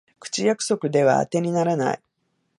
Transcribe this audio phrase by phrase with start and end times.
[0.19, 2.01] 口約束ではあてにならない